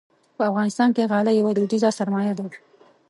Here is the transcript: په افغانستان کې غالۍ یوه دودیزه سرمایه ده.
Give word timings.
په 0.35 0.43
افغانستان 0.49 0.89
کې 0.95 1.09
غالۍ 1.11 1.33
یوه 1.37 1.51
دودیزه 1.55 1.89
سرمایه 1.99 2.33
ده. 2.39 2.45